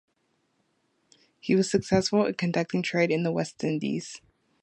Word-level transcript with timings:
He 1.39 1.55
was 1.55 1.69
successful 1.69 2.25
in 2.25 2.33
conducting 2.33 2.81
trade 2.81 3.11
in 3.11 3.21
the 3.21 3.31
West 3.31 3.63
Indies. 3.63 4.19